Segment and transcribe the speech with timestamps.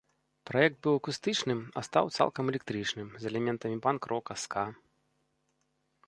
[0.49, 4.65] Праект быў акустычным, а стаў цалкам электрычным, з элементамі панк-рока, ска.